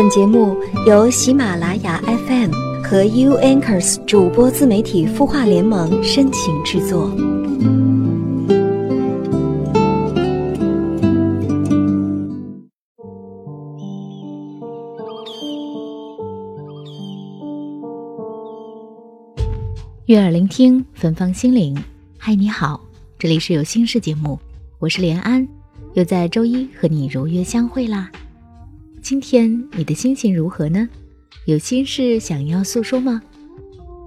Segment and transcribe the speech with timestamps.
[0.00, 0.56] 本节目
[0.86, 2.52] 由喜马拉雅 FM
[2.84, 7.10] 和 U Anchors 主播自媒体孵化联盟深情制作。
[20.06, 21.76] 悦耳聆听，芬芳心灵。
[22.16, 22.80] 嗨，你好，
[23.18, 24.38] 这里是有心事节目，
[24.78, 25.48] 我是连安，
[25.94, 28.08] 又在周一和你如约相会啦。
[29.08, 30.86] 今天你的心情如何呢？
[31.46, 33.22] 有心事想要诉说吗？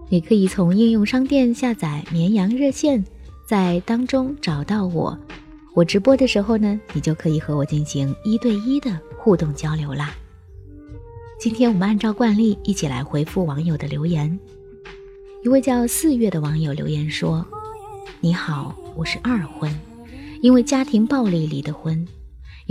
[0.09, 3.03] 你可以从应用商店下载绵羊热线，
[3.47, 5.17] 在当中找到我。
[5.73, 10.13] 我直播的时候呢，你就可以和我进行一对一的互动交流啦。
[11.39, 14.39] 今天我们按照惯例一起来回复网友的留言。
[15.43, 17.43] 一位叫四月的网友留言说
[18.21, 19.75] ：“你好，我是二婚，
[20.43, 22.07] 因为家庭暴力离的婚，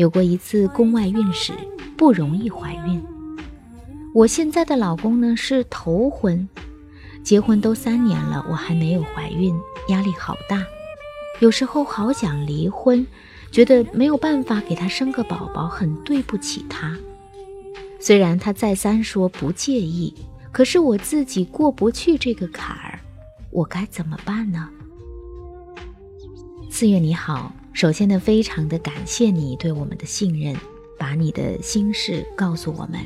[0.00, 1.52] 有过一次宫外孕史，
[1.94, 3.04] 不容易怀孕。
[4.14, 6.48] 我现在的老公呢是头婚，
[7.22, 9.54] 结婚都三年了，我还没有怀孕，
[9.88, 10.64] 压力好大，
[11.40, 13.06] 有时候好想离婚，
[13.52, 16.96] 觉得没有办法给他生个宝宝，很对不起他。
[18.00, 20.14] 虽然他再三说不介意。”
[20.50, 22.98] 可是我自己过不去这个坎儿，
[23.50, 24.68] 我该怎么办呢？
[26.70, 30.54] 四月你好，首先呢，非常的感谢你对我们的信任，
[30.98, 33.00] 把你的心事告诉我们。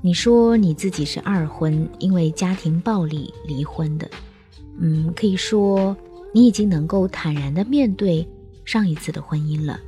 [0.00, 4.08] 你说你自己是二婚，因为家庭暴力离婚的，
[4.78, 5.96] 嗯，可以说
[6.32, 8.26] 你已经能够坦然的面对
[8.64, 9.78] 上一次的婚姻了，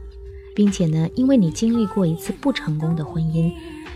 [0.55, 3.53] 并且呢，因为你经历过一次不成功的婚姻。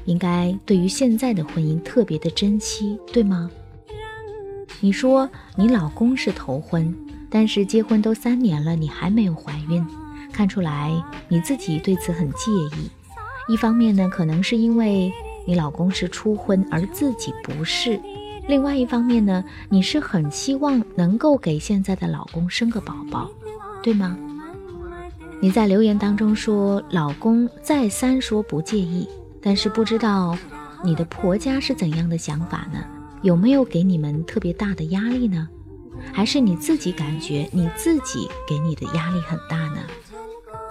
[0.06, 3.50] 应该对于现在的婚姻特别的珍惜，对吗？
[4.81, 6.95] 你说你老公是头婚，
[7.30, 9.84] 但是结婚都三年了，你还没有怀孕，
[10.33, 10.92] 看出来
[11.28, 12.91] 你自己对此很介意。
[13.48, 15.12] 一方面呢，可能是因为
[15.47, 17.98] 你老公是初婚，而自己不是；
[18.48, 23.31] 另外一方面呢，你是很希望能够给现在的老公生个宝宝，
[23.82, 24.16] 对吗？
[25.41, 29.09] 你在留言当中说，老公再三说不介意。
[29.43, 30.34] 但是不知道
[30.82, 32.82] 你的婆家是怎样的想法呢？
[33.21, 35.47] 有没有给你们特别大的压力呢？
[36.12, 39.78] 还是你自己感觉你自己给你的压力很大呢？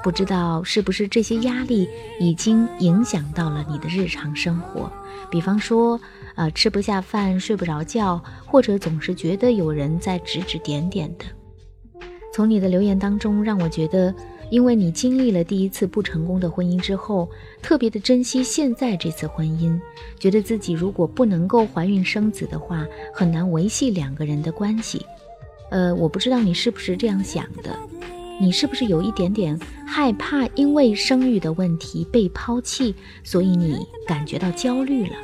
[0.04, 1.88] 不知道是不是这些压力
[2.20, 4.92] 已经影响到了你的日常生活？
[5.32, 6.00] 比方说，
[6.36, 11.26] 呃，吃不下饭、睡不着觉，或者总是觉得有人在指指点点的。
[12.34, 14.14] 从你的留言当中，让我觉得。
[14.54, 17.28] 因为你经历了第一次不成功的婚姻之后，
[17.60, 19.82] 特别的珍惜现在这次婚姻，
[20.20, 25.04] 觉得自己如果不能够怀孕生子的话，很难维系两个人的关系。
[25.72, 27.76] 呃，我不知道你是不是这样想的，
[28.40, 32.94] 你是不是有一点点害怕因为生育的问题被抛弃，
[33.24, 33.76] 所以你
[34.06, 35.16] 感觉到焦虑了？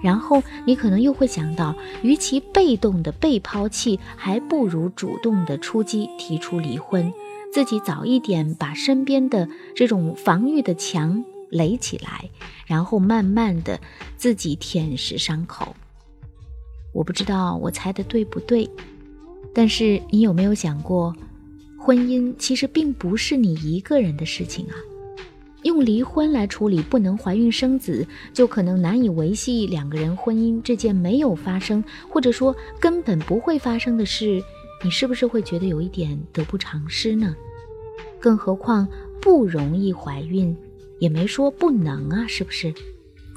[0.00, 7.12] 然后你可能又会想到，与其被动的被抛弃，还不如主动的出击，提出离婚。
[7.56, 12.28] 自己早一点把身边的这种防御的墙垒起来，
[12.66, 13.80] 然后慢慢的
[14.18, 15.74] 自己舔舐伤口。
[16.92, 18.68] 我不知道我猜的对不对，
[19.54, 21.16] 但是你有没有想过，
[21.78, 24.76] 婚姻其实并不是你一个人的事情啊。
[25.62, 34.44] 用离婚来处理不能怀孕生子，就可能难以维系两个人婚姻这件没有发生，或者说根本不会发生的事，
[34.84, 37.34] 你是不是会觉得有一点得不偿失呢？
[38.20, 38.86] 更何况
[39.20, 40.56] 不容易怀孕，
[40.98, 42.72] 也没说不能啊，是不是？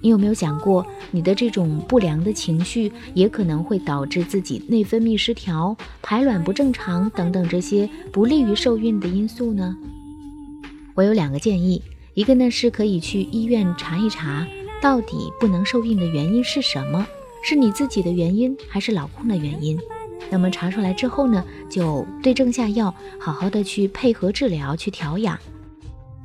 [0.02, 9.76] 你有没有想过，你的这种不良的情绪也可能会导致自己内分泌失调、排卵不正常等等这些不利于受孕的因素呢？
[10.96, 11.82] 我有两个建议，
[12.14, 14.48] 一个呢是可以去医院查一查，
[14.82, 17.06] 到底不能受孕的原因是什么，
[17.44, 19.78] 是你自己的原因还是老公的原因？
[20.30, 25.38] 那么查出来之后呢，就对症下药，好好的去配合治疗，去调养。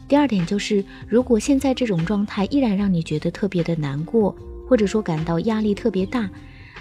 [0.06, 4.36] 第二点就是，如果现在这种状态依然让你觉得特别的难过，
[4.68, 6.28] 或者说感到压力特别大，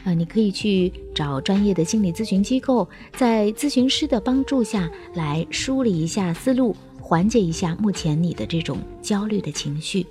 [0.03, 10.05] 呃，你可以去找专业的心理咨询机构，在咨询师的帮助下来梳理一下思路，缓解一下目前你的这种焦虑的情绪。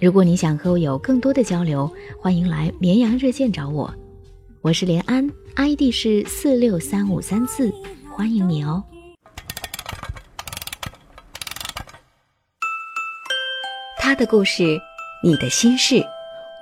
[0.00, 3.92] 如果你想和我有更多的交流，欢迎来绵阳热线找我，
[4.62, 5.30] 我是连安。
[5.56, 7.70] ID 是四六三五三四，
[8.10, 8.82] 欢迎你哦。
[13.98, 14.80] 他的故事，
[15.22, 16.02] 你的心事，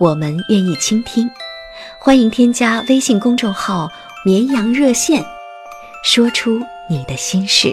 [0.01, 1.31] 我们愿意倾听。
[2.01, 3.89] 欢迎添加微信公众号
[4.27, 5.25] “绵羊热线”，
[6.03, 7.73] 说出你的心事。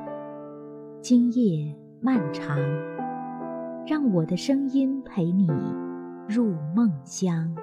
[1.01, 2.59] 今夜漫长，
[3.87, 5.47] 让我的声音陪你
[6.29, 7.55] 入梦乡。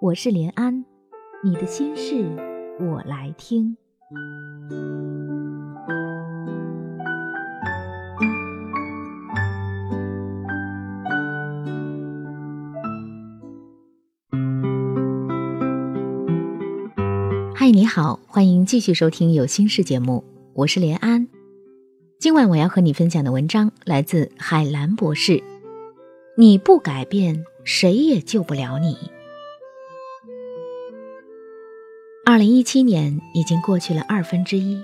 [0.00, 0.82] 我是连安，
[1.44, 2.24] 你的心事
[2.80, 3.76] 我来听。
[17.54, 21.28] 嗨，你好，欢迎继续收听有心事节目，我是连安。
[22.18, 25.42] 今晚我要和你分享的文章来自海兰博士。
[26.36, 28.96] 你不改变，谁也救不了你。
[32.24, 34.82] 二零一七年已经过去了二分之一，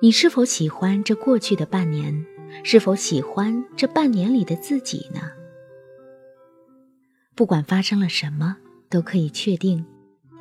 [0.00, 2.26] 你是否喜欢这过去的半年？
[2.62, 5.20] 是否喜欢这半年里的自己呢？
[7.34, 8.58] 不管发生了什么，
[8.90, 9.84] 都可以确定。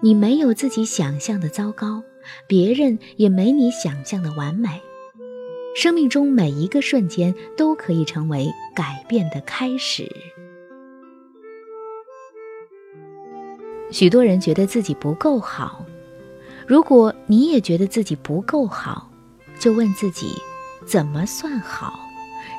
[0.02, 2.04] 你没有自己想象的糟糕，
[2.48, 4.82] 别人也没你想象的完美。
[5.76, 10.10] 生命中每一个瞬间都可以成为改变的开始。
[13.92, 15.86] 许多人觉得自己不够好，
[16.66, 19.10] 如果你也觉得自己不够好，
[19.60, 20.34] 就问自己
[20.86, 22.00] 怎么算好，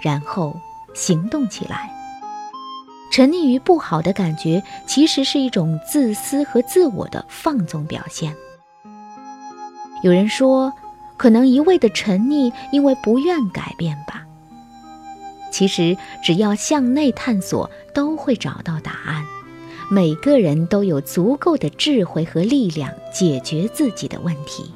[0.03, 0.55] 然后
[0.95, 1.91] 行动起来。
[3.11, 8.35] 沉溺于不好的感觉，其实是一种自私和自我的放纵表现。
[10.03, 10.73] 有人说，
[11.17, 14.23] 可能一味的沉溺，因为不愿改变吧。
[15.51, 19.25] 其实，只要向内探索，都会找到答案。
[19.91, 24.71] 每个人都有足够的智慧和力量解决自己的问题。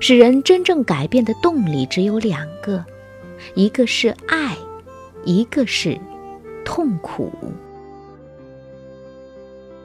[0.00, 2.84] 使人真正改变的动力只有两个，
[3.54, 4.56] 一个是爱，
[5.24, 5.98] 一个是。
[6.64, 7.32] 痛苦。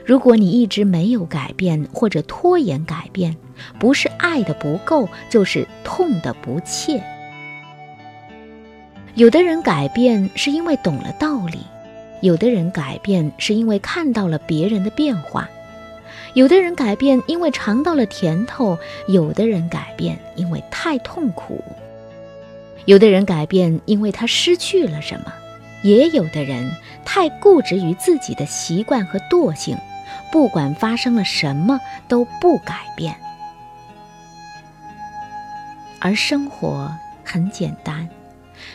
[0.06, 3.36] 如果你一直没有改变或者拖延改变，
[3.80, 7.01] 不是爱的不够，就是痛的不切。
[9.15, 11.59] 有的人改变是因为懂了道理，
[12.21, 15.50] 有的人改变是因为看到了别人的变化，
[16.33, 18.77] 有的人改变因为尝到了甜头，
[19.07, 21.63] 有的人改变因为太痛苦，
[22.86, 25.31] 有的人改变因为他失去了什么。
[25.83, 26.71] 也有的人
[27.04, 29.75] 太固执于自己的习惯和惰性，
[30.31, 33.16] 不管发生了什么都不改变。
[36.00, 36.92] 而生活
[37.24, 38.10] 很简单，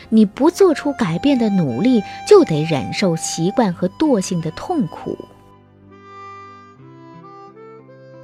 [0.09, 5.17] 你不做出改变的努力，就得忍受习惯和惰性的痛苦。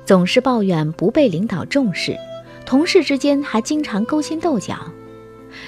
[0.06, 2.18] 总是抱怨不被领导重视，
[2.66, 4.78] 同事之间还经常勾心斗角。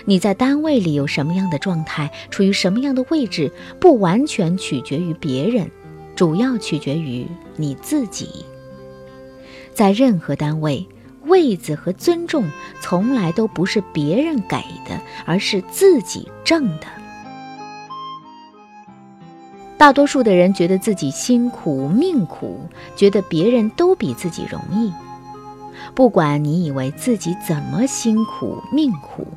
[0.05, 5.69] 你在单位里有什么样的状态，处于什么样的位置，不完全取决于别人，
[6.15, 8.45] 主要取决于你自己。
[9.73, 10.87] 在任何单位，
[11.25, 12.49] 位子和尊重
[12.81, 14.57] 从来都不是别人给
[14.87, 16.87] 的，而是自己挣的。
[19.77, 22.61] 大多数的人觉得自己辛苦命苦，
[22.95, 24.93] 觉得别人都比自己容易。
[25.93, 29.27] 不管你以为自己怎么辛苦命苦。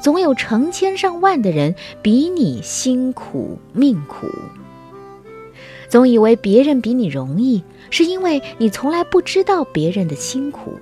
[0.00, 4.26] 总有成千上万的人比你辛苦命苦，
[5.88, 10.78] 总以为别人比你容易，是因为你从来不知道别人的辛苦。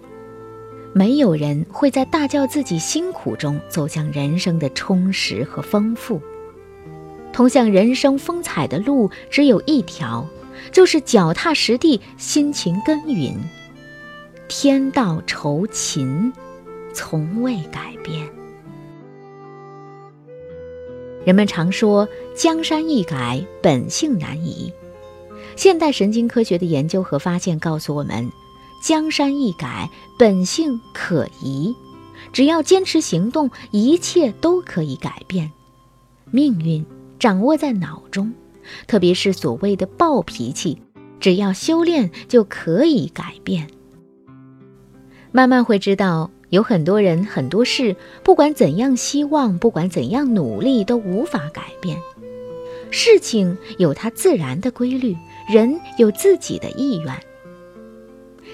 [0.93, 6.21] 没有人会在大叫自己辛苦中走向人生的充实和丰富。
[7.33, 10.27] 通向人生风采的路只有一条，
[10.73, 13.35] 就是脚踏实地，辛勤耕耘。
[14.49, 16.33] 天道酬勤，
[16.95, 18.27] 从未改变。
[21.27, 24.73] 人们常说“江山易改，本性难移”。
[25.57, 28.31] 现代神经科学的研究和发现告诉我们，
[28.83, 31.75] 江山易改，本性可移。
[32.33, 35.51] 只要坚持行动，一切都可以改变。
[36.31, 36.85] 命运
[37.19, 38.33] 掌握在脑中，
[38.87, 40.79] 特别是所谓的暴脾气，
[41.19, 43.67] 只要修炼就可以改变。
[45.33, 46.31] 慢慢会知道。
[46.51, 51.99] 有很多人、很多事，不管怎样希望，不管怎样努力，都无法改变。
[52.93, 55.17] 事情有它自然的规律，
[55.49, 57.15] 人有自己的意愿。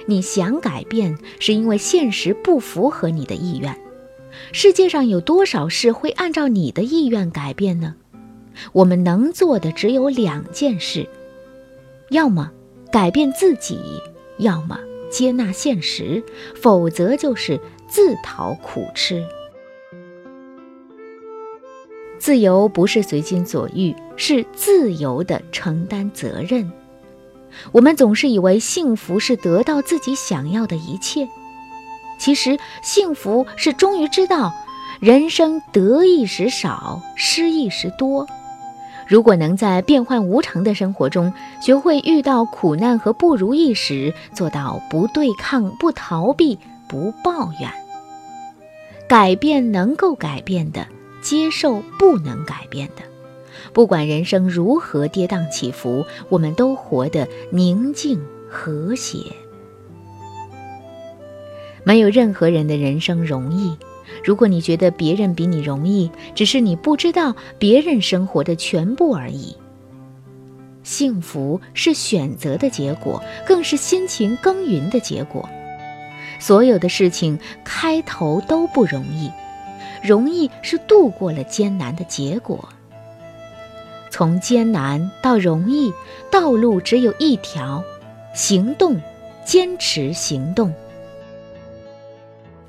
[0.07, 3.77] 你想改变，是因为现实不符合你的意愿。
[4.53, 7.95] 世界上有多少事会按照你的意愿改变呢？
[8.73, 11.07] 我们能做的只有两件事：
[12.11, 12.51] 要么
[12.91, 13.79] 改变自己，
[14.39, 14.79] 要么
[15.11, 16.23] 接纳现实，
[16.55, 19.25] 否则就是自讨苦吃。
[22.19, 26.71] 自由不是随心所欲，是自由的承担责任。
[27.73, 31.29] 我们总是以为幸福是得到自己想要的一切，
[32.19, 34.55] 其实幸福是终于知道，
[35.01, 38.27] 人生得意时少，失意时多。
[39.07, 47.71] 如果能在变幻无常的生活中，学会遇到苦难和不如意时，做到不对抗、不逃避、不抱怨，
[49.09, 50.87] 改变能够改变的。
[51.23, 53.03] 接受不能改变的，
[53.73, 59.19] 不管人生如何跌宕起伏，我们都活得宁静和谐。
[61.85, 63.77] 没有任何人的人生容易。
[64.23, 69.57] 如果你觉得别人比你容易，只是你不知道别人生活的全部而已。
[70.83, 75.49] 幸福是选择的结果，更是辛勤耕耘的结果。
[76.39, 79.31] 所有的事情开头都不容易。
[80.05, 82.69] 容易是度过了艰难的结果。
[84.13, 85.91] 从艰难到容易，
[86.31, 87.83] 道路只有一条：
[88.35, 89.01] 行动，
[89.43, 90.71] 坚持行动。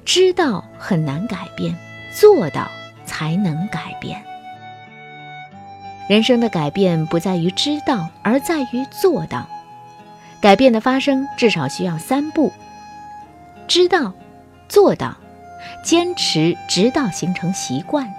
[0.05, 1.75] 知道很难改变，
[2.17, 2.71] 做到
[3.05, 4.23] 才能改变。
[6.07, 9.45] 人生的改变不在于知道，而在于做到。
[10.39, 12.53] 改变的发生至少需要三步：
[13.67, 14.13] 知道，
[14.69, 15.17] 做到。
[15.83, 18.09] 坚持直到形成习惯。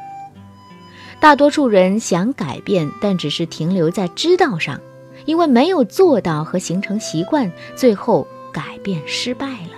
[1.21, 4.80] 大多数人想改变，但只是停留在知道上，
[5.25, 9.71] 因为没有做到和形成习惯，最后改变失败了。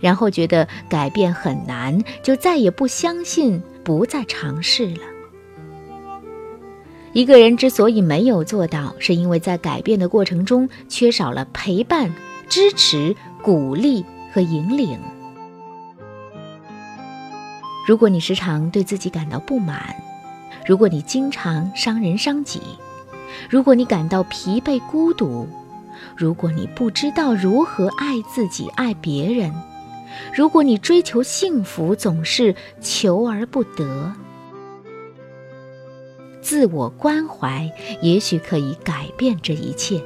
[0.00, 5.02] 然后觉得改变很难，就再也不相信，不再尝试了。
[7.12, 12.14] 一个人之所以没有做到，是因为在改变的过程中缺少了陪伴、
[12.48, 14.98] 支持、鼓励和引领。
[17.86, 19.94] 如果你时常对自己感到不满，
[20.66, 22.60] 如果你经常伤人伤己，
[23.48, 25.48] 如果你感到疲惫孤独，
[26.16, 29.52] 如果你不知道如何爱自己爱别人，
[30.34, 34.12] 如果你追求幸福总是求而不得，
[36.40, 37.70] 自我关怀
[38.02, 40.02] 也许可以改变这一切。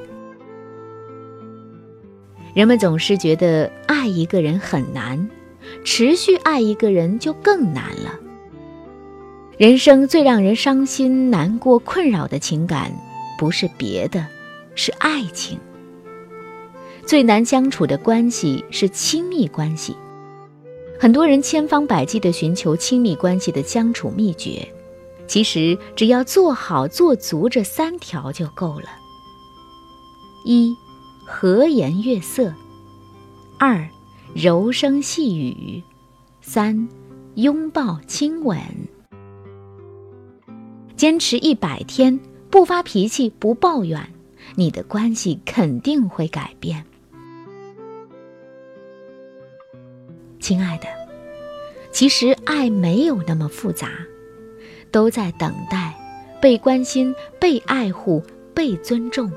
[2.53, 5.29] 人们总是觉得爱一个人很难。
[5.83, 8.19] 持续爱一个人就更难了。
[9.57, 12.91] 人生最让人伤心、难过、困扰的情感，
[13.37, 14.27] 不是别的，
[14.75, 15.57] 是爱情。
[17.05, 19.95] 最难相处的关系是亲密关系。
[20.99, 24.67] 很多人千方百计地寻求亲密关系的相处秘诀，
[25.25, 28.89] 其实只要做好做足这三条就够了：
[30.43, 30.75] 一、
[31.25, 32.51] 和颜悦色；
[33.57, 33.87] 二、
[34.33, 35.81] 柔声细语，
[36.41, 36.89] 三，
[37.35, 38.57] 拥抱亲吻。
[40.95, 44.09] 坚持一百天，不发脾气，不抱怨，
[44.55, 46.85] 你的关系肯定会改变。
[50.39, 50.85] 亲爱的，
[51.91, 53.89] 其实爱没有那么复杂，
[54.89, 55.93] 都在等待
[56.41, 58.23] 被关心、被爱护、
[58.53, 59.31] 被尊重。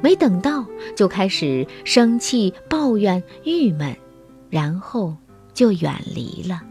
[0.00, 3.96] 没等到，就开始生气、抱怨、郁闷，
[4.50, 5.16] 然后
[5.54, 6.62] 就远离了。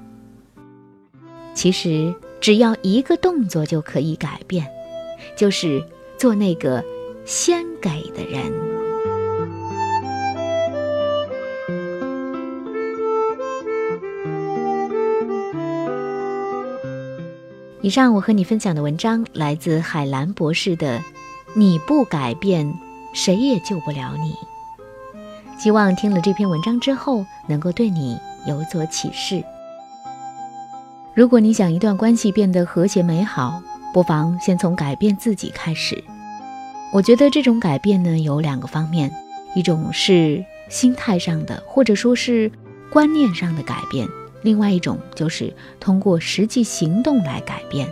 [1.54, 4.68] 其实只要一个动作就可以改变，
[5.36, 5.84] 就是
[6.18, 6.84] 做那个
[7.26, 8.52] 先给的人。
[17.82, 21.00] 以上我和你分享的文章来自海兰博士的
[21.54, 22.66] 《你不改变》。
[23.14, 24.36] 谁也救不了你。
[25.58, 28.16] 希望听了这篇文章之后，能够对你
[28.46, 29.44] 有所启示。
[31.18, 33.60] 如果你想一段关系变得和谐美好，
[33.92, 36.04] 不妨先从改变自己开始。
[36.94, 39.12] 我觉得这种改变呢，有两个方面：
[39.56, 42.52] 一种是心态上的，或者说是
[42.92, 44.08] 观念上的改变；
[44.44, 47.92] 另外一种就是通过实际行动来改变。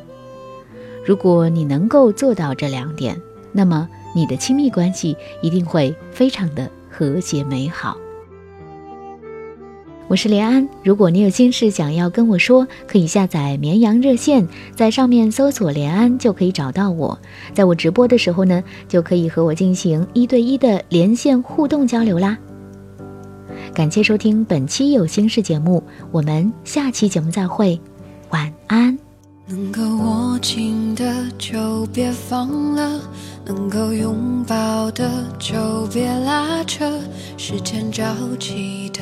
[1.03, 3.19] 如果你能够做到这两点，
[3.51, 3.89] 那么。
[4.15, 7.97] 你的亲密关系一定会非常的和谐美好。
[10.07, 17.17] 我是连安，如果你有心事想要跟我说，可以下载绵羊热线，在上面搜索连安就可以找到我。
[17.55, 22.37] 在我直播的时候呢，就可以和我进行一对一的连线互动交流啦。
[23.73, 25.81] 感谢收听本期有心事节目，
[26.11, 27.79] 我们下期节目再会，
[28.29, 28.95] 晚安。
[29.47, 31.03] 能够握紧的
[31.37, 33.01] 就别放了，
[33.45, 35.09] 能够拥抱的
[35.39, 35.55] 就
[35.91, 36.99] 别拉扯，
[37.37, 38.03] 时间着
[38.39, 39.01] 急的